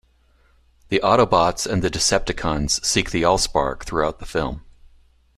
The 0.89 0.99
Autobots 1.03 1.71
and 1.71 1.83
the 1.83 1.91
Decepticons 1.91 2.83
seek 2.83 3.11
the 3.11 3.21
AllSpark 3.21 3.83
throughout 3.83 4.17
the 4.17 4.25
film. 4.25 4.63